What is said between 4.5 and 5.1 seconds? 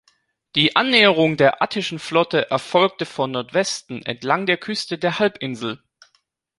Küste